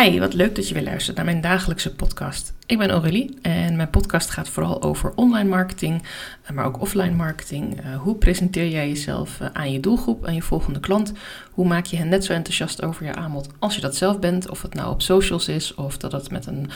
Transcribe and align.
Hi, 0.00 0.18
wat 0.18 0.34
leuk 0.34 0.54
dat 0.54 0.68
je 0.68 0.74
weer 0.74 0.82
luistert 0.82 1.16
naar 1.16 1.24
mijn 1.24 1.40
dagelijkse 1.40 1.94
podcast. 1.94 2.54
Ik 2.66 2.78
ben 2.78 2.90
Aurélie 2.90 3.38
en 3.42 3.76
mijn 3.76 3.90
podcast 3.90 4.30
gaat 4.30 4.48
vooral 4.48 4.82
over 4.82 5.12
online 5.14 5.48
marketing, 5.48 6.02
eh, 6.42 6.50
maar 6.50 6.64
ook 6.64 6.80
offline 6.80 7.14
marketing. 7.14 7.80
Eh, 7.80 7.96
hoe 7.96 8.16
presenteer 8.16 8.68
jij 8.68 8.88
jezelf 8.88 9.40
eh, 9.40 9.48
aan 9.52 9.72
je 9.72 9.80
doelgroep, 9.80 10.26
aan 10.26 10.34
je 10.34 10.42
volgende 10.42 10.80
klant? 10.80 11.12
Hoe 11.50 11.66
maak 11.66 11.86
je 11.86 11.96
hen 11.96 12.08
net 12.08 12.24
zo 12.24 12.32
enthousiast 12.32 12.82
over 12.82 13.04
je 13.04 13.14
aanbod 13.14 13.48
als 13.58 13.74
je 13.74 13.80
dat 13.80 13.96
zelf 13.96 14.18
bent? 14.18 14.48
Of 14.48 14.62
het 14.62 14.74
nou 14.74 14.90
op 14.90 15.02
socials 15.02 15.48
is, 15.48 15.74
of 15.74 15.96
dat 15.96 16.12
het 16.12 16.30
met 16.30 16.46
een 16.46 16.70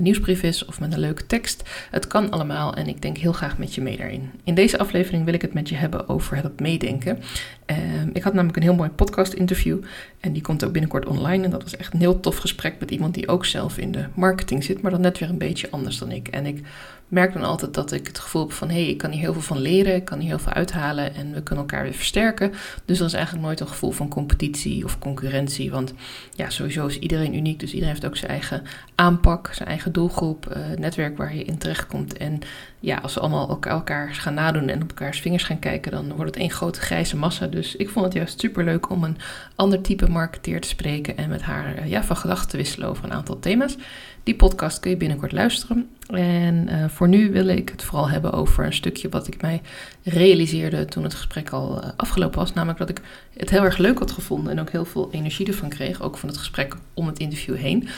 nieuwsbrief 0.00 0.42
is, 0.42 0.64
of 0.64 0.80
met 0.80 0.92
een 0.92 1.00
leuke 1.00 1.26
tekst. 1.26 1.62
Het 1.90 2.06
kan 2.06 2.30
allemaal 2.30 2.74
en 2.74 2.86
ik 2.86 3.02
denk 3.02 3.16
heel 3.16 3.32
graag 3.32 3.58
met 3.58 3.74
je 3.74 3.80
mee 3.80 3.96
daarin. 3.96 4.30
In 4.44 4.54
deze 4.54 4.78
aflevering 4.78 5.24
wil 5.24 5.34
ik 5.34 5.42
het 5.42 5.54
met 5.54 5.68
je 5.68 5.74
hebben 5.74 6.08
over 6.08 6.36
het 6.36 6.60
meedenken. 6.60 7.22
Ehm, 7.70 8.08
ik 8.12 8.22
had 8.22 8.32
namelijk 8.32 8.56
een 8.56 8.62
heel 8.62 8.74
mooi 8.74 8.90
podcast 8.90 9.32
interview 9.32 9.78
en 10.20 10.32
die 10.32 10.42
komt 10.42 10.64
ook 10.64 10.72
binnenkort 10.72 11.06
online. 11.06 11.44
En 11.44 11.50
dat 11.50 11.62
was 11.62 11.76
echt 11.76 11.92
een 11.92 12.00
heel 12.00 12.20
tof 12.20 12.36
gesprek 12.36 12.74
met 12.80 12.90
iemand 12.90 13.14
die 13.14 13.28
ook 13.28 13.44
zelf 13.44 13.78
in 13.78 13.92
de 13.92 14.06
marketing 14.14 14.64
zit, 14.64 14.82
maar 14.82 14.90
dan 14.90 15.00
net 15.00 15.18
weer 15.18 15.28
een 15.28 15.38
beetje 15.38 15.70
anders 15.70 15.98
dan 15.98 16.10
ik. 16.10 16.28
En 16.28 16.46
ik 16.46 16.62
merk 17.10 17.32
dan 17.32 17.42
altijd 17.42 17.74
dat 17.74 17.92
ik 17.92 18.06
het 18.06 18.18
gevoel 18.18 18.42
heb 18.42 18.52
van 18.52 18.68
hé, 18.68 18.82
hey, 18.82 18.90
ik 18.90 18.98
kan 18.98 19.10
hier 19.10 19.20
heel 19.20 19.32
veel 19.32 19.42
van 19.42 19.58
leren, 19.58 19.94
ik 19.94 20.04
kan 20.04 20.18
hier 20.18 20.28
heel 20.28 20.38
veel 20.38 20.52
uithalen 20.52 21.14
en 21.14 21.32
we 21.32 21.42
kunnen 21.42 21.64
elkaar 21.64 21.82
weer 21.82 21.92
versterken. 21.92 22.52
Dus 22.84 23.00
er 23.00 23.06
is 23.06 23.12
eigenlijk 23.12 23.44
nooit 23.44 23.60
een 23.60 23.68
gevoel 23.68 23.90
van 23.90 24.08
competitie 24.08 24.84
of 24.84 24.98
concurrentie. 24.98 25.70
Want 25.70 25.94
ja, 26.34 26.50
sowieso 26.50 26.86
is 26.86 26.98
iedereen 26.98 27.34
uniek, 27.34 27.60
dus 27.60 27.72
iedereen 27.72 27.94
heeft 27.94 28.06
ook 28.06 28.16
zijn 28.16 28.30
eigen 28.30 28.62
aanpak, 28.94 29.50
zijn 29.54 29.68
eigen 29.68 29.92
doelgroep, 29.92 30.54
uh, 30.56 30.78
netwerk 30.78 31.16
waar 31.16 31.36
je 31.36 31.44
in 31.44 31.58
terechtkomt. 31.58 32.16
En 32.16 32.38
ja, 32.80 32.96
als 32.96 33.14
we 33.14 33.20
allemaal 33.20 33.60
elkaar 33.64 34.14
gaan 34.14 34.34
nadoen 34.34 34.68
en 34.68 34.82
op 34.82 34.88
elkaars 34.88 35.20
vingers 35.20 35.44
gaan 35.44 35.58
kijken, 35.58 35.92
dan 35.92 36.08
wordt 36.08 36.30
het 36.30 36.40
één 36.40 36.50
grote 36.50 36.80
grijze 36.80 37.16
massa. 37.16 37.46
Dus 37.46 37.59
ik 37.60 37.88
vond 37.88 38.04
het 38.04 38.14
juist 38.14 38.40
super 38.40 38.64
leuk 38.64 38.90
om 38.90 39.04
een 39.04 39.16
ander 39.54 39.80
type 39.80 40.10
marketeer 40.10 40.60
te 40.60 40.68
spreken 40.68 41.16
en 41.16 41.28
met 41.28 41.42
haar 41.42 41.74
eh, 41.74 41.88
ja, 41.88 42.04
van 42.04 42.16
gedachten 42.16 42.48
te 42.48 42.56
wisselen 42.56 42.88
over 42.88 43.04
een 43.04 43.12
aantal 43.12 43.38
thema's. 43.38 43.76
Die 44.22 44.36
podcast 44.36 44.80
kun 44.80 44.90
je 44.90 44.96
binnenkort 44.96 45.32
luisteren. 45.32 45.88
En 46.06 46.68
uh, 46.70 46.88
voor 46.88 47.08
nu 47.08 47.32
wil 47.32 47.46
ik 47.46 47.68
het 47.68 47.82
vooral 47.82 48.08
hebben 48.08 48.32
over 48.32 48.64
een 48.64 48.72
stukje 48.72 49.08
wat 49.08 49.26
ik 49.26 49.42
mij 49.42 49.62
realiseerde 50.02 50.84
toen 50.84 51.02
het 51.02 51.14
gesprek 51.14 51.50
al 51.50 51.84
uh, 51.84 51.90
afgelopen 51.96 52.38
was. 52.38 52.52
Namelijk 52.52 52.78
dat 52.78 52.88
ik 52.88 53.00
het 53.36 53.50
heel 53.50 53.64
erg 53.64 53.76
leuk 53.76 53.98
had 53.98 54.10
gevonden 54.10 54.52
en 54.52 54.60
ook 54.60 54.70
heel 54.70 54.84
veel 54.84 55.08
energie 55.12 55.46
ervan 55.46 55.68
kreeg. 55.68 56.02
Ook 56.02 56.18
van 56.18 56.28
het 56.28 56.38
gesprek 56.38 56.74
om 56.94 57.06
het 57.06 57.18
interview 57.18 57.56
heen. 57.56 57.88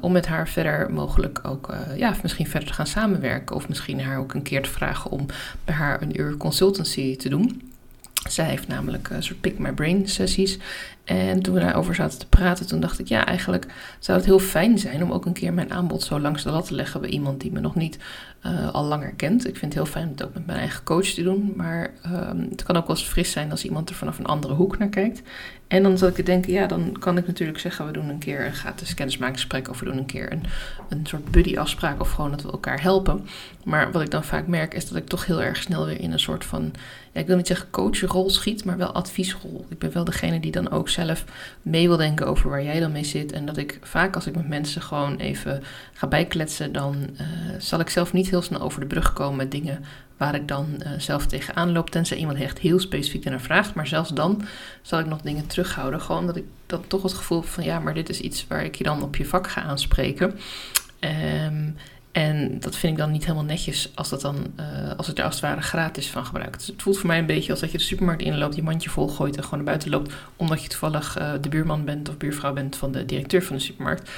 Om 0.00 0.12
met 0.12 0.26
haar 0.26 0.48
verder 0.48 0.92
mogelijk 0.92 1.40
ook, 1.42 1.74
ja, 1.96 2.14
misschien 2.22 2.46
verder 2.46 2.68
te 2.68 2.74
gaan 2.74 2.86
samenwerken. 2.86 3.56
Of 3.56 3.68
misschien 3.68 4.00
haar 4.00 4.18
ook 4.18 4.34
een 4.34 4.42
keer 4.42 4.62
te 4.62 4.70
vragen 4.70 5.10
om 5.10 5.26
bij 5.64 5.74
haar 5.74 6.02
een 6.02 6.20
uur 6.20 6.36
consultancy 6.36 7.16
te 7.16 7.28
doen. 7.28 7.73
Zij 8.28 8.44
heeft 8.44 8.68
namelijk 8.68 9.10
een 9.10 9.22
soort 9.22 9.40
pick 9.40 9.58
my 9.58 9.72
brain 9.72 10.08
sessies. 10.08 10.58
En 11.04 11.42
toen 11.42 11.54
we 11.54 11.60
daarover 11.60 11.94
zaten 11.94 12.18
te 12.18 12.26
praten, 12.26 12.66
toen 12.66 12.80
dacht 12.80 12.98
ik, 12.98 13.08
ja, 13.08 13.26
eigenlijk 13.26 13.66
zou 13.98 14.18
het 14.18 14.26
heel 14.26 14.38
fijn 14.38 14.78
zijn 14.78 15.02
om 15.02 15.12
ook 15.12 15.26
een 15.26 15.32
keer 15.32 15.52
mijn 15.52 15.72
aanbod 15.72 16.02
zo 16.02 16.20
langs 16.20 16.42
de 16.42 16.50
lat 16.50 16.66
te 16.66 16.74
leggen 16.74 17.00
bij 17.00 17.10
iemand 17.10 17.40
die 17.40 17.52
me 17.52 17.60
nog 17.60 17.74
niet 17.74 17.98
uh, 18.46 18.72
al 18.72 18.84
langer 18.84 19.12
kent. 19.14 19.48
Ik 19.48 19.56
vind 19.56 19.74
het 19.74 19.82
heel 19.82 19.92
fijn 19.92 20.04
om 20.04 20.10
het 20.10 20.24
ook 20.24 20.34
met 20.34 20.46
mijn 20.46 20.58
eigen 20.58 20.84
coach 20.84 21.06
te 21.06 21.22
doen, 21.22 21.52
maar 21.56 21.90
uh, 22.06 22.30
het 22.50 22.62
kan 22.62 22.76
ook 22.76 22.86
wel 22.86 22.96
eens 22.96 23.06
fris 23.06 23.30
zijn 23.30 23.50
als 23.50 23.64
iemand 23.64 23.88
er 23.88 23.94
vanaf 23.94 24.18
een 24.18 24.26
andere 24.26 24.54
hoek 24.54 24.78
naar 24.78 24.88
kijkt. 24.88 25.22
En 25.68 25.82
dan 25.82 25.98
zat 25.98 26.08
ik 26.08 26.14
te 26.14 26.22
denken, 26.22 26.52
ja, 26.52 26.66
dan 26.66 26.96
kan 26.98 27.18
ik 27.18 27.26
natuurlijk 27.26 27.58
zeggen, 27.58 27.86
we 27.86 27.92
doen 27.92 28.08
een 28.08 28.18
keer 28.18 28.46
een 28.46 28.54
gratis 28.54 28.94
kennismakingsgesprek 28.94 29.68
of 29.68 29.78
we 29.78 29.84
doen 29.84 29.96
een 29.96 30.06
keer 30.06 30.32
een, 30.32 30.42
een 30.88 31.06
soort 31.06 31.30
buddy-afspraak 31.30 32.00
of 32.00 32.10
gewoon 32.10 32.30
dat 32.30 32.42
we 32.42 32.50
elkaar 32.50 32.82
helpen. 32.82 33.26
Maar 33.64 33.92
wat 33.92 34.02
ik 34.02 34.10
dan 34.10 34.24
vaak 34.24 34.46
merk 34.46 34.74
is 34.74 34.88
dat 34.88 34.98
ik 34.98 35.06
toch 35.06 35.26
heel 35.26 35.42
erg 35.42 35.56
snel 35.56 35.86
weer 35.86 36.00
in 36.00 36.12
een 36.12 36.18
soort 36.18 36.44
van, 36.44 36.72
ja, 37.12 37.20
ik 37.20 37.26
wil 37.26 37.36
niet 37.36 37.46
zeggen 37.46 37.70
coachrol 37.70 38.30
schiet, 38.30 38.64
maar 38.64 38.76
wel 38.76 38.92
adviesrol. 38.92 39.66
Ik 39.68 39.78
ben 39.78 39.92
wel 39.92 40.04
degene 40.04 40.40
die 40.40 40.52
dan 40.52 40.70
ook 40.70 40.88
zelf 40.94 41.24
mee 41.62 41.88
wil 41.88 41.96
denken 41.96 42.26
over 42.26 42.50
waar 42.50 42.62
jij 42.62 42.80
dan 42.80 42.92
mee 42.92 43.04
zit. 43.04 43.32
En 43.32 43.46
dat 43.46 43.56
ik 43.56 43.78
vaak 43.82 44.14
als 44.14 44.26
ik 44.26 44.36
met 44.36 44.48
mensen 44.48 44.82
gewoon 44.82 45.16
even 45.16 45.62
ga 45.92 46.06
bijkletsen, 46.06 46.72
dan 46.72 46.96
uh, 47.20 47.26
zal 47.58 47.80
ik 47.80 47.90
zelf 47.90 48.12
niet 48.12 48.30
heel 48.30 48.42
snel 48.42 48.60
over 48.60 48.80
de 48.80 48.86
brug 48.86 49.12
komen 49.12 49.36
met 49.36 49.50
dingen 49.50 49.84
waar 50.16 50.34
ik 50.34 50.48
dan 50.48 50.66
uh, 50.78 50.90
zelf 50.98 51.26
tegenaan 51.26 51.72
loop. 51.72 51.90
Tenzij 51.90 52.16
iemand 52.16 52.38
echt 52.38 52.58
heel 52.58 52.78
specifiek 52.78 53.24
naar 53.24 53.40
vraagt. 53.40 53.74
Maar 53.74 53.86
zelfs 53.86 54.10
dan 54.10 54.42
zal 54.82 54.98
ik 54.98 55.06
nog 55.06 55.20
dingen 55.20 55.46
terughouden. 55.46 56.00
Gewoon 56.00 56.26
dat 56.26 56.36
ik 56.36 56.44
dan 56.66 56.86
toch 56.86 57.02
het 57.02 57.12
gevoel 57.12 57.42
van 57.42 57.64
ja, 57.64 57.78
maar 57.78 57.94
dit 57.94 58.08
is 58.08 58.20
iets 58.20 58.46
waar 58.46 58.64
ik 58.64 58.74
je 58.74 58.84
dan 58.84 59.02
op 59.02 59.16
je 59.16 59.26
vak 59.26 59.48
ga 59.50 59.62
aanspreken. 59.62 60.38
Um, 61.00 61.76
en 62.14 62.60
dat 62.60 62.76
vind 62.76 62.92
ik 62.92 62.98
dan 62.98 63.10
niet 63.10 63.22
helemaal 63.22 63.44
netjes 63.44 63.92
als, 63.94 64.08
dat 64.08 64.20
dan, 64.20 64.36
uh, 64.60 64.92
als 64.96 65.06
het 65.06 65.18
er 65.18 65.24
als 65.24 65.34
het 65.34 65.44
ware 65.44 65.60
gratis 65.60 66.10
van 66.10 66.26
gebruikt. 66.26 66.66
Het 66.66 66.82
voelt 66.82 66.98
voor 66.98 67.06
mij 67.06 67.18
een 67.18 67.26
beetje 67.26 67.50
als 67.50 67.60
dat 67.60 67.70
je 67.70 67.78
de 67.78 67.84
supermarkt 67.84 68.22
inloopt, 68.22 68.54
je 68.54 68.62
mandje 68.62 68.90
vol 68.90 69.08
gooit 69.08 69.36
en 69.36 69.42
gewoon 69.42 69.58
naar 69.58 69.68
buiten 69.68 69.90
loopt. 69.90 70.12
Omdat 70.36 70.62
je 70.62 70.68
toevallig 70.68 71.18
uh, 71.18 71.32
de 71.40 71.48
buurman 71.48 71.84
bent 71.84 72.08
of 72.08 72.16
buurvrouw 72.16 72.52
bent 72.52 72.76
van 72.76 72.92
de 72.92 73.04
directeur 73.04 73.42
van 73.42 73.56
de 73.56 73.62
supermarkt. 73.62 74.10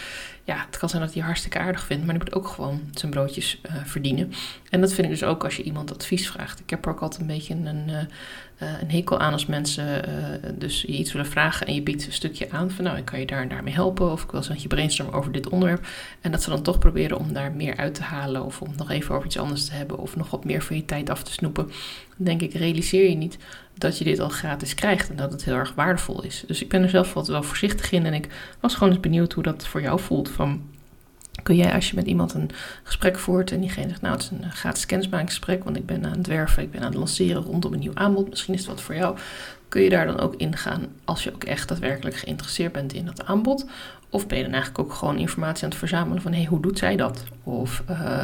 Ja, 0.46 0.64
het 0.66 0.78
kan 0.78 0.88
zijn 0.88 1.02
dat 1.02 1.14
hij 1.14 1.22
hartstikke 1.22 1.58
aardig 1.58 1.84
vindt, 1.84 2.04
maar 2.04 2.14
die 2.14 2.24
moet 2.24 2.34
ook 2.34 2.48
gewoon 2.48 2.80
zijn 2.94 3.10
broodjes 3.10 3.60
uh, 3.66 3.72
verdienen. 3.84 4.32
En 4.70 4.80
dat 4.80 4.92
vind 4.92 5.06
ik 5.06 5.12
dus 5.12 5.24
ook 5.24 5.44
als 5.44 5.56
je 5.56 5.62
iemand 5.62 5.94
advies 5.94 6.30
vraagt. 6.30 6.60
Ik 6.60 6.70
heb 6.70 6.84
er 6.84 6.90
ook 6.90 7.00
altijd 7.00 7.20
een 7.20 7.26
beetje 7.26 7.54
een, 7.54 7.88
uh, 7.88 8.00
een 8.80 8.90
hekel 8.90 9.18
aan 9.18 9.32
als 9.32 9.46
mensen 9.46 10.04
dus 10.58 10.82
je 10.82 10.86
iets 10.86 11.12
willen 11.12 11.30
vragen 11.30 11.66
en 11.66 11.74
je 11.74 11.82
biedt 11.82 12.06
een 12.06 12.12
stukje 12.12 12.50
aan 12.50 12.70
van 12.70 12.84
nou, 12.84 12.96
ik 12.96 13.04
kan 13.04 13.20
je 13.20 13.26
daar 13.26 13.42
en 13.42 13.48
daarmee 13.48 13.74
helpen 13.74 14.12
of 14.12 14.22
ik 14.22 14.30
wil 14.30 14.44
eens 14.48 14.62
je 14.62 14.68
brainstormen 14.68 15.14
over 15.14 15.32
dit 15.32 15.48
onderwerp. 15.48 15.86
En 16.20 16.30
dat 16.30 16.42
ze 16.42 16.50
dan 16.50 16.62
toch 16.62 16.78
proberen 16.78 17.18
om 17.18 17.32
daar 17.32 17.52
meer 17.52 17.76
uit 17.76 17.94
te 17.94 18.02
halen 18.02 18.44
of 18.44 18.62
om 18.62 18.72
nog 18.76 18.90
even 18.90 19.14
over 19.14 19.26
iets 19.26 19.38
anders 19.38 19.64
te 19.64 19.72
hebben 19.72 19.98
of 19.98 20.16
nog 20.16 20.30
wat 20.30 20.44
meer 20.44 20.62
van 20.62 20.76
je 20.76 20.84
tijd 20.84 21.10
af 21.10 21.22
te 21.22 21.32
snoepen. 21.32 21.66
Dan 22.16 22.26
denk 22.26 22.40
ik, 22.40 22.54
realiseer 22.54 23.08
je 23.08 23.16
niet 23.16 23.38
dat 23.78 23.98
je 23.98 24.04
dit 24.04 24.20
al 24.20 24.28
gratis 24.28 24.75
krijgt 24.75 25.10
en 25.10 25.16
dat 25.16 25.32
het 25.32 25.44
heel 25.44 25.54
erg 25.54 25.75
waardevol 25.75 26.22
is. 26.22 26.44
Dus 26.47 26.62
ik 26.62 26.69
ben 26.69 26.82
er 26.82 26.88
zelf 26.88 27.12
wat 27.14 27.28
wel 27.28 27.42
voorzichtig 27.42 27.92
in 27.92 28.06
en 28.06 28.14
ik 28.14 28.28
was 28.60 28.75
gewoon 28.75 28.92
eens 28.92 29.00
benieuwd 29.00 29.32
hoe 29.32 29.42
dat 29.42 29.66
voor 29.66 29.81
jou 29.81 30.00
voelt 30.00 30.28
van 30.28 30.62
kun 31.42 31.56
jij 31.56 31.72
als 31.72 31.91
je 31.91 31.97
met 31.97 32.06
iemand 32.06 32.34
een 32.34 32.50
gesprek 32.82 33.19
voert 33.19 33.50
en 33.50 33.60
diegene 33.60 33.88
zegt, 33.88 34.00
nou 34.00 34.14
het 34.14 34.22
is 34.22 34.31
een 34.31 34.53
gratis 34.53 34.87
kennismakingsgesprek, 34.87 35.64
want 35.64 35.76
ik 35.76 35.87
ben 35.87 36.04
aan 36.04 36.16
het 36.16 36.26
werven, 36.26 36.62
ik 36.62 36.70
ben 36.70 36.81
aan 36.81 36.87
het 36.87 36.97
lanceren 36.97 37.42
rondom 37.42 37.72
een 37.72 37.78
nieuw 37.78 37.94
aanbod, 37.94 38.28
misschien 38.28 38.54
is 38.54 38.60
het 38.60 38.69
wat 38.69 38.81
voor 38.81 38.94
jou, 38.94 39.19
kun 39.69 39.82
je 39.82 39.91
daar 39.91 40.06
dan 40.06 40.21
ook 40.21 40.34
ingaan 40.34 40.87
als 41.04 41.25
je 41.25 41.34
ook 41.34 41.44
echt 41.44 41.69
daadwerkelijk 41.69 42.16
geïnteresseerd 42.16 42.72
bent 42.72 42.93
in 42.93 43.04
dat 43.04 43.25
aanbod? 43.25 43.66
Of 44.10 44.27
ben 44.27 44.37
je 44.37 44.44
dan 44.44 44.53
eigenlijk 44.53 44.84
ook 44.84 44.94
gewoon 44.94 45.19
informatie 45.19 45.65
aan 45.65 45.71
het 45.71 45.78
verzamelen 45.78 46.22
van, 46.22 46.32
hey, 46.32 46.44
hoe 46.44 46.60
doet 46.60 46.78
zij 46.78 46.97
dat? 46.97 47.25
Of 47.43 47.82
uh, 47.91 48.22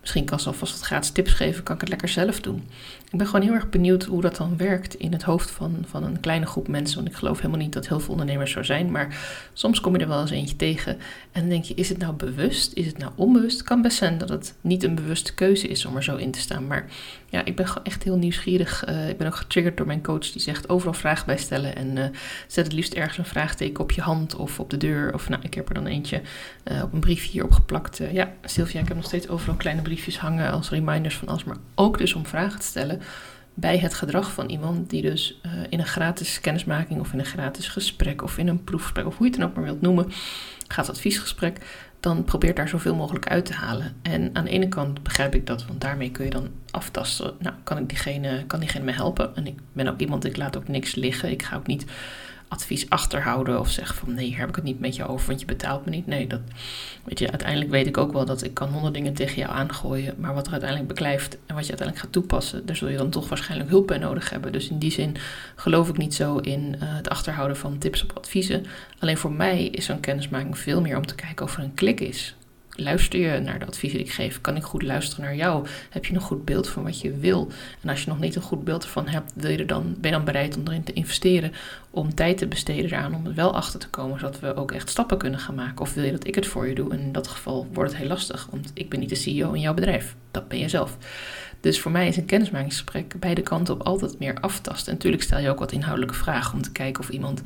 misschien 0.00 0.24
kan 0.24 0.40
ze 0.40 0.48
alvast 0.48 0.72
wat 0.72 0.80
gratis 0.80 1.10
tips 1.10 1.32
geven, 1.32 1.62
kan 1.62 1.74
ik 1.74 1.80
het 1.80 1.90
lekker 1.90 2.08
zelf 2.08 2.40
doen? 2.40 2.68
Ik 3.10 3.18
ben 3.18 3.26
gewoon 3.26 3.42
heel 3.42 3.54
erg 3.54 3.70
benieuwd 3.70 4.04
hoe 4.04 4.20
dat 4.20 4.36
dan 4.36 4.56
werkt 4.56 4.94
in 4.94 5.12
het 5.12 5.22
hoofd 5.22 5.50
van, 5.50 5.84
van 5.88 6.04
een 6.04 6.20
kleine 6.20 6.46
groep 6.46 6.68
mensen. 6.68 6.96
Want 6.96 7.08
ik 7.08 7.14
geloof 7.14 7.36
helemaal 7.36 7.58
niet 7.58 7.72
dat 7.72 7.88
heel 7.88 8.00
veel 8.00 8.10
ondernemers 8.10 8.50
zo 8.50 8.62
zijn. 8.62 8.90
Maar 8.90 9.16
soms 9.52 9.80
kom 9.80 9.94
je 9.94 10.02
er 10.02 10.08
wel 10.08 10.20
eens 10.20 10.30
eentje 10.30 10.56
tegen. 10.56 10.92
En 11.32 11.40
dan 11.40 11.48
denk 11.48 11.64
je, 11.64 11.74
is 11.74 11.88
het 11.88 11.98
nou 11.98 12.12
bewust? 12.12 12.72
Is 12.72 12.86
het 12.86 12.98
nou 12.98 13.12
onbewust? 13.14 13.58
Het 13.58 13.66
kan 13.66 13.82
best 13.82 13.96
zijn 13.96 14.18
dat 14.18 14.28
het 14.28 14.54
niet 14.60 14.82
een 14.82 14.94
bewuste 14.94 15.34
keuze 15.34 15.68
is 15.68 15.84
om 15.84 15.96
er 15.96 16.02
zo 16.02 16.16
in 16.16 16.30
te 16.30 16.38
staan. 16.38 16.66
Maar 16.66 16.86
ja, 17.28 17.44
ik 17.44 17.56
ben 17.56 17.66
gewoon 17.68 17.84
echt 17.84 18.02
heel 18.02 18.16
nieuwsgierig. 18.16 18.88
Uh, 18.88 19.08
ik 19.08 19.18
ben 19.18 19.26
ook 19.26 19.36
getriggerd 19.36 19.76
door 19.76 19.86
mijn 19.86 20.02
coach 20.02 20.30
die 20.30 20.42
zegt 20.42 20.68
overal 20.82 21.00
vragen 21.00 21.26
bij 21.26 21.36
stellen. 21.36 21.76
En 21.76 21.96
uh, 21.96 22.04
zet 22.46 22.64
het 22.64 22.72
liefst 22.72 22.92
ergens 22.92 23.18
een 23.18 23.24
vraagteken 23.24 23.82
op 23.82 23.92
je 23.92 24.00
hand 24.00 24.34
of 24.34 24.60
op 24.60 24.70
de 24.70 24.76
deur. 24.76 25.14
Of 25.14 25.28
nou, 25.28 25.42
ik 25.42 25.54
heb 25.54 25.68
er 25.68 25.74
dan 25.74 25.86
eentje 25.86 26.20
uh, 26.64 26.82
op 26.82 26.92
een 26.92 27.00
briefje 27.00 27.30
hier 27.30 27.44
opgeplakt. 27.44 28.00
ja, 28.12 28.32
Sylvia, 28.44 28.80
ik 28.80 28.88
heb 28.88 28.96
nog 28.96 29.06
steeds 29.06 29.28
overal 29.28 29.54
kleine 29.54 29.82
briefjes 29.82 30.18
hangen 30.18 30.52
als 30.52 30.70
reminders 30.70 31.16
van 31.16 31.28
alles. 31.28 31.44
Maar 31.44 31.56
ook 31.74 31.98
dus 31.98 32.14
om 32.14 32.26
vragen 32.26 32.60
te 32.60 32.66
stellen 32.66 33.00
bij 33.54 33.78
het 33.78 33.94
gedrag 33.94 34.32
van 34.32 34.48
iemand 34.48 34.90
die 34.90 35.02
dus 35.02 35.40
uh, 35.46 35.52
in 35.68 35.78
een 35.78 35.86
gratis 35.86 36.40
kennismaking 36.40 37.00
of 37.00 37.12
in 37.12 37.18
een 37.18 37.24
gratis 37.24 37.68
gesprek 37.68 38.22
of 38.22 38.38
in 38.38 38.48
een 38.48 38.64
proefgesprek 38.64 39.06
of 39.06 39.16
hoe 39.16 39.26
je 39.26 39.32
het 39.32 39.40
dan 39.40 39.48
ook 39.50 39.56
maar 39.56 39.64
wilt 39.64 39.80
noemen, 39.80 40.12
gaat 40.72 40.88
adviesgesprek, 40.88 41.58
dan 42.00 42.24
probeert 42.24 42.56
daar 42.56 42.68
zoveel 42.68 42.94
mogelijk 42.94 43.28
uit 43.28 43.44
te 43.44 43.52
halen. 43.52 43.94
En 44.02 44.30
aan 44.32 44.44
de 44.44 44.50
ene 44.50 44.68
kant 44.68 45.02
begrijp 45.02 45.34
ik 45.34 45.46
dat, 45.46 45.66
want 45.66 45.80
daarmee 45.80 46.10
kun 46.10 46.24
je 46.24 46.30
dan 46.30 46.48
aftasten, 46.70 47.34
nou, 47.38 47.54
kan, 47.64 47.78
ik 47.78 47.88
diegene, 47.88 48.44
kan 48.46 48.60
diegene 48.60 48.84
me 48.84 48.92
helpen? 48.92 49.36
En 49.36 49.46
ik 49.46 49.58
ben 49.72 49.88
ook 49.88 50.00
iemand, 50.00 50.24
ik 50.24 50.36
laat 50.36 50.56
ook 50.56 50.68
niks 50.68 50.94
liggen. 50.94 51.30
Ik 51.30 51.42
ga 51.42 51.56
ook 51.56 51.66
niet 51.66 51.84
advies 52.52 52.90
achterhouden 52.90 53.60
of 53.60 53.70
zeggen 53.70 53.96
van 53.96 54.14
nee, 54.14 54.36
heb 54.36 54.48
ik 54.48 54.54
het 54.54 54.64
niet 54.64 54.80
met 54.80 54.96
je 54.96 55.08
over, 55.08 55.26
want 55.26 55.40
je 55.40 55.46
betaalt 55.46 55.84
me 55.84 55.90
niet. 55.90 56.06
Nee, 56.06 56.26
dat 56.26 56.40
weet 57.04 57.18
je, 57.18 57.30
uiteindelijk 57.30 57.70
weet 57.70 57.86
ik 57.86 57.96
ook 57.96 58.12
wel 58.12 58.24
dat 58.24 58.44
ik 58.44 58.54
kan 58.54 58.68
honderd 58.68 58.94
dingen 58.94 59.14
tegen 59.14 59.36
jou 59.36 59.52
aangooien, 59.52 60.14
maar 60.18 60.34
wat 60.34 60.46
er 60.46 60.52
uiteindelijk 60.52 60.88
beklijft 60.88 61.38
en 61.46 61.54
wat 61.54 61.66
je 61.66 61.68
uiteindelijk 61.68 61.98
gaat 61.98 62.12
toepassen, 62.12 62.66
daar 62.66 62.76
zul 62.76 62.88
je 62.88 62.96
dan 62.96 63.10
toch 63.10 63.28
waarschijnlijk 63.28 63.70
hulp 63.70 63.86
bij 63.86 63.98
nodig 63.98 64.30
hebben. 64.30 64.52
Dus 64.52 64.68
in 64.68 64.78
die 64.78 64.90
zin 64.90 65.16
geloof 65.56 65.88
ik 65.88 65.96
niet 65.96 66.14
zo 66.14 66.36
in 66.36 66.60
uh, 66.60 66.96
het 66.96 67.08
achterhouden 67.08 67.56
van 67.56 67.78
tips 67.78 68.02
op 68.02 68.12
adviezen. 68.16 68.64
Alleen 68.98 69.18
voor 69.18 69.32
mij 69.32 69.64
is 69.64 69.84
zo'n 69.84 70.00
kennismaking 70.00 70.58
veel 70.58 70.80
meer 70.80 70.96
om 70.96 71.06
te 71.06 71.14
kijken 71.14 71.44
of 71.44 71.56
er 71.56 71.62
een 71.62 71.74
klik 71.74 72.00
is. 72.00 72.34
Luister 72.76 73.20
je 73.20 73.40
naar 73.40 73.58
de 73.58 73.66
adviezen 73.66 73.98
die 73.98 74.06
ik 74.06 74.12
geef? 74.12 74.40
Kan 74.40 74.56
ik 74.56 74.62
goed 74.62 74.82
luisteren 74.82 75.24
naar 75.24 75.36
jou? 75.36 75.66
Heb 75.90 76.04
je 76.04 76.14
een 76.14 76.20
goed 76.20 76.44
beeld 76.44 76.68
van 76.68 76.82
wat 76.82 77.00
je 77.00 77.16
wil? 77.16 77.48
En 77.80 77.88
als 77.88 78.02
je 78.02 78.08
nog 78.08 78.18
niet 78.18 78.34
een 78.34 78.42
goed 78.42 78.64
beeld 78.64 78.84
ervan 78.84 79.08
hebt, 79.08 79.32
wil 79.34 79.50
je 79.50 79.58
er 79.58 79.66
dan, 79.66 79.96
ben 79.98 80.10
je 80.10 80.16
dan 80.16 80.24
bereid 80.24 80.56
om 80.56 80.62
erin 80.66 80.84
te 80.84 80.92
investeren? 80.92 81.52
Om 81.90 82.14
tijd 82.14 82.38
te 82.38 82.46
besteden 82.46 82.84
eraan 82.84 83.14
om 83.14 83.26
er 83.26 83.34
wel 83.34 83.54
achter 83.54 83.80
te 83.80 83.88
komen, 83.88 84.18
zodat 84.18 84.40
we 84.40 84.56
ook 84.56 84.72
echt 84.72 84.88
stappen 84.88 85.18
kunnen 85.18 85.40
gaan 85.40 85.54
maken? 85.54 85.80
Of 85.80 85.94
wil 85.94 86.04
je 86.04 86.10
dat 86.10 86.26
ik 86.26 86.34
het 86.34 86.46
voor 86.46 86.68
je 86.68 86.74
doe? 86.74 86.92
En 86.92 86.98
in 86.98 87.12
dat 87.12 87.28
geval 87.28 87.66
wordt 87.72 87.90
het 87.90 88.00
heel 88.00 88.08
lastig, 88.08 88.48
want 88.50 88.70
ik 88.74 88.88
ben 88.88 89.00
niet 89.00 89.08
de 89.08 89.14
CEO 89.14 89.52
in 89.52 89.60
jouw 89.60 89.74
bedrijf. 89.74 90.14
Dat 90.30 90.48
ben 90.48 90.58
je 90.58 90.68
zelf. 90.68 90.98
Dus 91.62 91.80
voor 91.80 91.90
mij 91.90 92.08
is 92.08 92.16
een 92.16 92.24
kennismakingsgesprek 92.24 93.14
beide 93.20 93.42
kanten 93.42 93.74
op 93.74 93.82
altijd 93.82 94.18
meer 94.18 94.34
aftasten. 94.40 94.86
En 94.86 94.92
natuurlijk 94.92 95.22
stel 95.22 95.38
je 95.38 95.50
ook 95.50 95.58
wat 95.58 95.72
inhoudelijke 95.72 96.14
vragen 96.14 96.54
om 96.54 96.62
te 96.62 96.72
kijken 96.72 97.02
of 97.02 97.08
iemand 97.08 97.42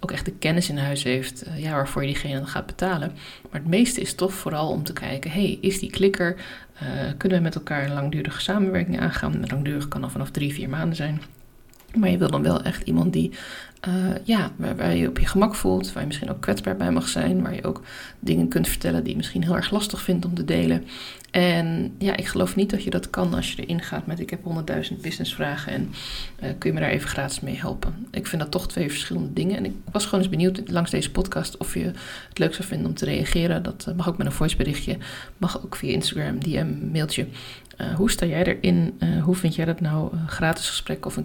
ook 0.00 0.10
echt 0.10 0.24
de 0.24 0.32
kennis 0.32 0.68
in 0.68 0.78
huis 0.78 1.02
heeft 1.02 1.46
uh, 1.46 1.62
ja, 1.62 1.70
waarvoor 1.70 2.02
je 2.02 2.08
diegene 2.08 2.34
dan 2.34 2.46
gaat 2.46 2.66
betalen. 2.66 3.12
Maar 3.50 3.60
het 3.60 3.70
meeste 3.70 4.00
is 4.00 4.14
toch 4.14 4.32
vooral 4.32 4.70
om 4.70 4.82
te 4.82 4.92
kijken, 4.92 5.30
hey, 5.30 5.58
is 5.60 5.78
die 5.78 5.90
klikker? 5.90 6.36
Uh, 6.82 6.88
kunnen 7.16 7.38
we 7.38 7.44
met 7.44 7.54
elkaar 7.54 7.84
een 7.84 7.94
langdurige 7.94 8.40
samenwerking 8.40 9.00
aangaan? 9.00 9.46
Langdurig 9.46 9.88
kan 9.88 10.02
al 10.02 10.10
vanaf 10.10 10.30
drie, 10.30 10.52
vier 10.52 10.68
maanden 10.68 10.96
zijn. 10.96 11.22
Maar 11.94 12.10
je 12.10 12.18
wil 12.18 12.30
dan 12.30 12.42
wel 12.42 12.62
echt 12.62 12.82
iemand 12.82 13.12
die, 13.12 13.32
uh, 13.88 13.94
ja, 14.24 14.50
waar, 14.56 14.94
je 14.94 15.08
op 15.08 15.18
je 15.18 15.26
gemak 15.26 15.54
voelt, 15.54 15.92
waar 15.92 16.00
je 16.00 16.08
misschien 16.08 16.30
ook 16.30 16.40
kwetsbaar 16.40 16.76
bij 16.76 16.90
mag 16.90 17.08
zijn, 17.08 17.42
waar 17.42 17.54
je 17.54 17.64
ook 17.64 17.82
dingen 18.20 18.48
kunt 18.48 18.68
vertellen 18.68 19.02
die 19.02 19.10
je 19.10 19.16
misschien 19.16 19.42
heel 19.42 19.56
erg 19.56 19.70
lastig 19.70 20.02
vindt 20.02 20.24
om 20.24 20.34
te 20.34 20.44
delen. 20.44 20.84
En 21.30 21.94
ja, 21.98 22.16
ik 22.16 22.26
geloof 22.26 22.56
niet 22.56 22.70
dat 22.70 22.82
je 22.82 22.90
dat 22.90 23.10
kan 23.10 23.34
als 23.34 23.52
je 23.52 23.62
erin 23.62 23.82
gaat 23.82 24.06
met 24.06 24.20
ik 24.20 24.30
heb 24.30 24.40
100.000 24.90 25.00
businessvragen 25.00 25.72
en 25.72 25.92
uh, 26.42 26.50
kun 26.58 26.70
je 26.70 26.72
me 26.72 26.80
daar 26.80 26.90
even 26.90 27.08
gratis 27.08 27.40
mee 27.40 27.56
helpen. 27.56 28.06
Ik 28.10 28.26
vind 28.26 28.42
dat 28.42 28.50
toch 28.50 28.68
twee 28.68 28.90
verschillende 28.90 29.32
dingen. 29.32 29.56
En 29.56 29.64
ik 29.64 29.72
was 29.92 30.04
gewoon 30.04 30.20
eens 30.20 30.30
benieuwd 30.30 30.70
langs 30.70 30.90
deze 30.90 31.10
podcast 31.10 31.56
of 31.56 31.74
je 31.74 31.84
het 32.28 32.38
leuk 32.38 32.54
zou 32.54 32.68
vinden 32.68 32.86
om 32.86 32.94
te 32.94 33.04
reageren. 33.04 33.62
Dat 33.62 33.92
mag 33.96 34.08
ook 34.08 34.16
met 34.16 34.26
een 34.26 34.32
voiceberichtje, 34.32 34.98
mag 35.36 35.64
ook 35.64 35.76
via 35.76 35.92
Instagram, 35.92 36.38
DM, 36.38 36.90
mailtje. 36.92 37.26
Hoe 37.96 38.10
sta 38.10 38.26
jij 38.26 38.44
erin? 38.44 39.00
Hoe 39.22 39.34
vind 39.34 39.54
jij 39.54 39.64
dat 39.64 39.80
nou? 39.80 40.12
Gratis 40.26 40.68
gesprek 40.68 41.06
of 41.06 41.16
een 41.16 41.24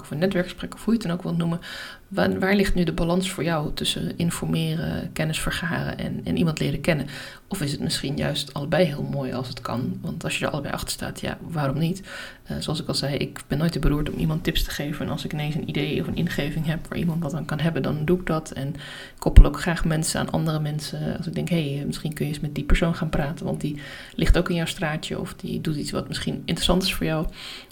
of 0.00 0.10
een 0.10 0.18
netwerkgesprek 0.18 0.74
of 0.74 0.84
hoe 0.84 0.94
je 0.94 0.98
het 0.98 1.08
dan 1.08 1.16
ook 1.16 1.22
wilt 1.22 1.36
noemen. 1.36 1.60
Waar, 2.08 2.54
ligt 2.54 2.74
nu 2.74 2.84
de 2.84 2.92
balans 2.92 3.30
voor 3.30 3.44
jou 3.44 3.74
tussen 3.74 4.18
informeren, 4.18 5.12
kennis 5.12 5.40
vergaren 5.40 5.98
en, 5.98 6.20
en, 6.24 6.36
iemand 6.36 6.58
leren 6.58 6.80
kennen? 6.80 7.06
Of 7.48 7.60
is 7.60 7.72
het 7.72 7.80
misschien 7.80 8.16
juist 8.16 8.54
allebei 8.54 8.84
heel 8.84 9.08
mooi 9.10 9.32
als 9.32 9.48
het 9.48 9.60
kan? 9.60 9.98
Want 10.00 10.24
als 10.24 10.38
je 10.38 10.46
er 10.46 10.50
allebei 10.50 10.74
achter 10.74 10.90
staat, 10.90 11.20
ja, 11.20 11.38
waarom 11.40 11.78
niet? 11.78 12.02
Uh, 12.50 12.56
zoals 12.60 12.80
ik 12.80 12.88
al 12.88 12.94
zei, 12.94 13.16
ik 13.16 13.40
ben 13.46 13.58
nooit 13.58 13.72
te 13.72 13.78
beroerd 13.78 14.10
om 14.10 14.18
iemand 14.18 14.44
tips 14.44 14.62
te 14.62 14.70
geven. 14.70 15.06
En 15.06 15.12
als 15.12 15.24
ik 15.24 15.32
ineens 15.32 15.54
een 15.54 15.68
idee 15.68 16.00
of 16.00 16.06
een 16.06 16.16
ingeving 16.16 16.66
heb 16.66 16.86
waar 16.88 16.98
iemand 16.98 17.22
wat 17.22 17.34
aan 17.34 17.44
kan 17.44 17.60
hebben, 17.60 17.82
dan 17.82 18.04
doe 18.04 18.18
ik 18.18 18.26
dat. 18.26 18.50
En 18.50 18.68
ik 18.68 18.80
koppel 19.18 19.44
ook 19.44 19.60
graag 19.60 19.84
mensen 19.84 20.20
aan 20.20 20.30
andere 20.30 20.60
mensen. 20.60 21.16
Als 21.16 21.26
ik 21.26 21.34
denk, 21.34 21.48
hé, 21.48 21.74
hey, 21.74 21.84
misschien 21.86 22.12
kun 22.12 22.24
je 22.24 22.32
eens 22.32 22.40
met 22.40 22.54
die 22.54 22.64
persoon 22.64 22.94
gaan 22.94 23.08
praten, 23.08 23.44
want 23.44 23.60
die 23.60 23.80
ligt 24.14 24.38
ook 24.38 24.48
in 24.48 24.54
jouw 24.54 24.66
straatje. 24.66 25.18
Of 25.20 25.34
die 25.34 25.60
doet 25.60 25.76
iets 25.76 25.90
wat 25.90 26.08
misschien 26.08 26.42
interessant 26.44 26.82
is 26.82 26.94
voor 26.94 27.06
jou. 27.06 27.26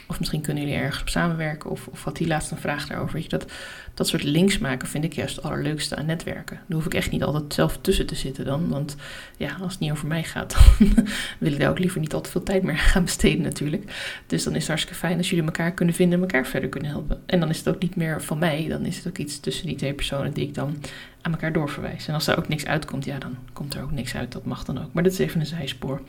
Of 0.07 0.19
misschien 0.19 0.41
kunnen 0.41 0.63
jullie 0.63 0.79
ergens 0.79 1.01
op 1.01 1.09
samenwerken. 1.09 1.71
Of, 1.71 1.89
of 1.91 2.05
had 2.05 2.17
die 2.17 2.27
laatste 2.27 2.55
een 2.55 2.61
vraag 2.61 2.87
daarover. 2.87 3.15
Weet 3.15 3.23
je, 3.23 3.29
dat, 3.29 3.47
dat 3.95 4.09
soort 4.09 4.23
links 4.23 4.59
maken 4.59 4.89
vind 4.89 5.05
ik 5.05 5.13
juist 5.13 5.37
het 5.37 5.45
allerleukste 5.45 5.97
aan 5.97 6.07
netwerken. 6.07 6.57
Daar 6.57 6.77
hoef 6.77 6.87
ik 6.87 6.95
echt 6.95 7.11
niet 7.11 7.23
altijd 7.23 7.55
zelf 7.55 7.79
tussen 7.81 8.07
te 8.07 8.15
zitten 8.15 8.45
dan. 8.45 8.69
Want 8.69 8.97
ja, 9.37 9.57
als 9.63 9.73
het 9.73 9.81
niet 9.81 9.91
over 9.91 10.07
mij 10.07 10.23
gaat, 10.23 10.57
dan 10.95 11.07
wil 11.39 11.53
ik 11.53 11.59
daar 11.59 11.71
ook 11.71 11.79
liever 11.79 12.01
niet 12.01 12.15
al 12.15 12.21
te 12.21 12.31
veel 12.31 12.43
tijd 12.43 12.63
meer 12.63 12.79
gaan 12.79 13.05
besteden 13.05 13.43
natuurlijk. 13.43 13.93
Dus 14.27 14.45
dan 14.45 14.53
is 14.53 14.59
het 14.59 14.69
hartstikke 14.69 14.99
fijn 14.99 15.19
als 15.19 15.31
jullie 15.31 15.45
elkaar 15.45 15.73
kunnen 15.73 15.95
vinden 15.95 16.19
en 16.19 16.25
elkaar 16.25 16.47
verder 16.47 16.69
kunnen 16.69 16.91
helpen. 16.91 17.23
En 17.27 17.41
dan 17.41 17.49
is 17.49 17.59
het 17.59 17.69
ook 17.69 17.83
niet 17.83 17.97
meer 17.97 18.23
van 18.23 18.39
mij. 18.39 18.67
Dan 18.69 18.85
is 18.85 18.97
het 18.97 19.07
ook 19.07 19.19
iets 19.19 19.41
tussen 19.41 19.67
die 19.67 19.77
twee 19.77 19.95
personen 19.95 20.33
die 20.33 20.47
ik 20.47 20.55
dan 20.55 20.77
aan 21.23 21.33
elkaar 21.33 21.53
doorverwijs. 21.53 22.09
En 22.09 22.15
als 22.15 22.25
daar 22.25 22.39
ook 22.39 22.49
niks 22.49 22.67
uitkomt, 22.67 23.05
ja, 23.05 23.19
dan 23.19 23.37
komt 23.53 23.75
er 23.75 23.83
ook 23.83 23.91
niks 23.91 24.15
uit. 24.15 24.33
Dat 24.33 24.45
mag 24.45 24.65
dan 24.65 24.79
ook. 24.79 24.93
Maar 24.93 25.03
dat 25.03 25.13
is 25.13 25.19
even 25.19 25.41
een 25.41 25.47
zijspoor. 25.47 26.01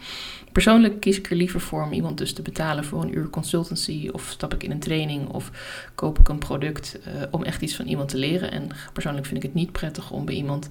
Persoonlijk 0.52 1.00
kies 1.00 1.18
ik 1.18 1.30
er 1.30 1.36
liever 1.36 1.60
voor 1.60 1.84
om 1.84 1.92
iemand 1.92 2.18
dus 2.18 2.34
te 2.34 2.42
betalen 2.42 2.86
voor 2.86 3.02
een 3.02 3.18
uur 3.18 3.30
consultancy. 3.30 4.10
Of 4.12 4.30
stap 4.30 4.54
ik 4.54 4.64
in 4.64 4.72
een 4.72 4.80
training 4.80 5.28
of 5.28 5.52
koop 5.96 6.20
ik 6.20 6.30
een 6.30 6.38
product 6.38 7.00
uh, 7.08 7.24
om 7.32 7.44
echt 7.44 7.62
iets 7.62 7.76
van 7.76 7.88
iemand 7.88 8.10
te 8.10 8.18
leren. 8.18 8.52
En 8.52 8.68
persoonlijk 8.94 9.26
vind 9.26 9.38
ik 9.38 9.44
het 9.44 9.54
niet 9.54 9.72
prettig 9.72 10.12
om 10.12 10.26
bij 10.26 10.36
iemand 10.36 10.70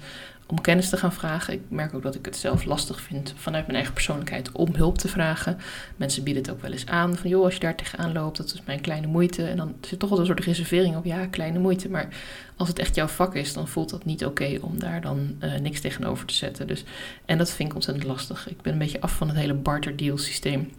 om 0.50 0.60
kennis 0.60 0.88
te 0.88 0.96
gaan 0.96 1.12
vragen. 1.12 1.54
Ik 1.54 1.60
merk 1.68 1.94
ook 1.94 2.02
dat 2.02 2.14
ik 2.14 2.24
het 2.24 2.36
zelf 2.36 2.64
lastig 2.64 3.00
vind 3.00 3.34
vanuit 3.36 3.64
mijn 3.64 3.76
eigen 3.76 3.94
persoonlijkheid 3.94 4.52
om 4.52 4.74
hulp 4.74 4.98
te 4.98 5.08
vragen. 5.08 5.58
Mensen 5.96 6.22
bieden 6.22 6.42
het 6.42 6.52
ook 6.52 6.62
wel 6.62 6.72
eens 6.72 6.86
aan 6.86 7.16
van 7.16 7.30
joh, 7.30 7.44
als 7.44 7.54
je 7.54 7.60
daar 7.60 7.74
tegenaan 7.74 8.12
loopt, 8.12 8.36
dat 8.36 8.52
is 8.54 8.62
mijn 8.66 8.80
kleine 8.80 9.06
moeite. 9.06 9.46
En 9.46 9.56
dan 9.56 9.74
zit 9.80 9.98
toch 9.98 10.10
wel 10.10 10.18
een 10.18 10.26
soort 10.26 10.40
reservering 10.40 10.96
op 10.96 11.04
ja, 11.04 11.26
kleine 11.26 11.58
moeite. 11.58 11.90
Maar 11.90 12.08
als 12.56 12.68
het 12.68 12.78
echt 12.78 12.94
jouw 12.94 13.06
vak 13.06 13.34
is, 13.34 13.52
dan 13.52 13.68
voelt 13.68 13.90
dat 13.90 14.04
niet 14.04 14.24
oké 14.24 14.58
om 14.60 14.78
daar 14.78 15.00
dan 15.00 15.36
uh, 15.40 15.58
niks 15.58 15.80
tegenover 15.80 16.26
te 16.26 16.34
zetten. 16.34 16.66
Dus, 16.66 16.84
en 17.24 17.38
dat 17.38 17.50
vind 17.50 17.68
ik 17.68 17.74
ontzettend 17.74 18.06
lastig. 18.06 18.48
Ik 18.48 18.62
ben 18.62 18.72
een 18.72 18.78
beetje 18.78 19.00
af 19.00 19.12
van 19.12 19.28
het 19.28 19.36
hele 19.36 19.54
barter 19.54 19.96
deal 19.96 20.18
systeem. 20.18 20.70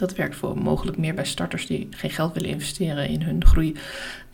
Dat 0.00 0.14
werkt 0.14 0.36
voor 0.36 0.58
mogelijk 0.58 0.96
meer 0.96 1.14
bij 1.14 1.24
starters 1.24 1.66
die 1.66 1.88
geen 1.90 2.10
geld 2.10 2.34
willen 2.34 2.48
investeren 2.48 3.08
in 3.08 3.22
hun 3.22 3.44
groei. 3.44 3.76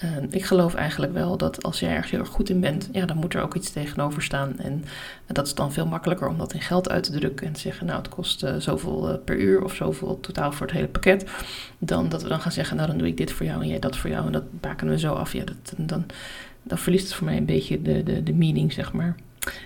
Uh, 0.05 0.11
ik 0.31 0.45
geloof 0.45 0.75
eigenlijk 0.75 1.13
wel 1.13 1.37
dat 1.37 1.63
als 1.63 1.81
jij 1.81 1.91
ergens 1.91 2.11
heel 2.11 2.21
erg 2.21 2.29
goed 2.29 2.49
in 2.49 2.61
bent, 2.61 2.89
ja, 2.93 3.07
dan 3.07 3.17
moet 3.17 3.35
er 3.35 3.43
ook 3.43 3.55
iets 3.55 3.71
tegenover 3.71 4.23
staan. 4.23 4.59
En 4.59 4.85
dat 5.27 5.47
is 5.47 5.55
dan 5.55 5.73
veel 5.73 5.87
makkelijker 5.87 6.29
om 6.29 6.39
dat 6.39 6.53
in 6.53 6.61
geld 6.61 6.89
uit 6.89 7.05
te 7.05 7.13
drukken 7.13 7.47
en 7.47 7.53
te 7.53 7.61
zeggen, 7.61 7.87
nou, 7.87 7.99
het 7.99 8.09
kost 8.09 8.45
uh, 8.45 8.57
zoveel 8.57 9.11
uh, 9.11 9.15
per 9.25 9.39
uur 9.39 9.63
of 9.65 9.75
zoveel 9.75 10.21
totaal 10.21 10.53
voor 10.53 10.67
het 10.67 10.75
hele 10.75 10.89
pakket. 10.89 11.31
Dan 11.79 12.09
dat 12.09 12.23
we 12.23 12.29
dan 12.29 12.41
gaan 12.41 12.53
zeggen, 12.53 12.77
nou, 12.77 12.89
dan 12.89 12.99
doe 12.99 13.07
ik 13.07 13.17
dit 13.17 13.33
voor 13.33 13.47
jou 13.47 13.63
en 13.63 13.69
jij 13.69 13.79
dat 13.79 13.97
voor 13.97 14.11
jou. 14.11 14.27
En 14.27 14.33
dat 14.33 14.61
bakenen 14.61 14.93
we 14.93 15.01
zo 15.01 15.13
af. 15.13 15.33
Ja, 15.33 15.45
dat, 15.45 15.75
dan, 15.77 16.07
dan 16.63 16.79
verliest 16.79 17.05
het 17.05 17.15
voor 17.15 17.27
mij 17.27 17.37
een 17.37 17.45
beetje 17.45 17.83
de, 17.83 18.03
de, 18.03 18.23
de 18.23 18.35
meaning, 18.35 18.73
zeg 18.73 18.93
maar. 18.93 19.17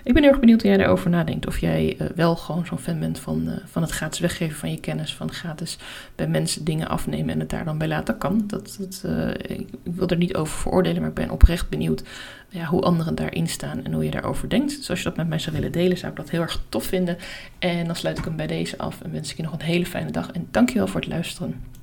Ik 0.03 0.13
ben 0.13 0.21
heel 0.21 0.31
erg 0.31 0.39
benieuwd 0.39 0.61
hoe 0.61 0.69
jij 0.69 0.79
daarover 0.79 1.09
nadenkt. 1.09 1.47
Of 1.47 1.57
jij 1.57 1.97
uh, 2.01 2.07
wel 2.15 2.35
gewoon 2.35 2.65
zo'n 2.65 2.77
fan 2.77 2.99
bent 2.99 3.19
van, 3.19 3.47
uh, 3.47 3.53
van 3.65 3.81
het 3.81 3.91
gratis 3.91 4.19
weggeven 4.19 4.57
van 4.57 4.71
je 4.71 4.79
kennis. 4.79 5.15
Van 5.15 5.31
gratis 5.31 5.77
bij 6.15 6.27
mensen 6.27 6.63
dingen 6.63 6.87
afnemen 6.87 7.33
en 7.33 7.39
het 7.39 7.49
daar 7.49 7.65
dan 7.65 7.77
bij 7.77 7.87
laten 7.87 8.17
kan. 8.17 8.43
Dat, 8.47 8.77
dat, 8.79 9.03
uh, 9.05 9.29
ik 9.29 9.67
wil 9.83 10.07
er 10.07 10.17
niet 10.17 10.35
over 10.35 10.57
veroordelen, 10.57 10.99
maar 10.99 11.09
ik 11.09 11.15
ben 11.15 11.29
oprecht 11.29 11.69
benieuwd 11.69 12.03
ja, 12.49 12.65
hoe 12.65 12.81
anderen 12.81 13.15
daarin 13.15 13.47
staan 13.47 13.83
en 13.83 13.93
hoe 13.93 14.03
je 14.03 14.11
daarover 14.11 14.49
denkt. 14.49 14.77
Dus 14.77 14.89
als 14.89 14.99
je 14.99 15.05
dat 15.05 15.17
met 15.17 15.27
mij 15.27 15.39
zou 15.39 15.55
willen 15.55 15.71
delen, 15.71 15.97
zou 15.97 16.11
ik 16.11 16.17
dat 16.17 16.29
heel 16.29 16.41
erg 16.41 16.61
tof 16.69 16.83
vinden. 16.83 17.17
En 17.59 17.85
dan 17.85 17.95
sluit 17.95 18.17
ik 18.17 18.23
hem 18.23 18.35
bij 18.35 18.47
deze 18.47 18.77
af 18.77 19.01
en 19.01 19.11
wens 19.11 19.31
ik 19.31 19.37
je 19.37 19.43
nog 19.43 19.53
een 19.53 19.61
hele 19.61 19.85
fijne 19.85 20.11
dag. 20.11 20.31
En 20.31 20.47
dankjewel 20.51 20.87
voor 20.87 20.99
het 20.99 21.09
luisteren. 21.09 21.71